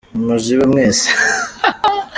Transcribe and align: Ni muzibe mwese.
Ni 0.15 0.19
muzibe 0.27 0.65
mwese. 0.71 1.07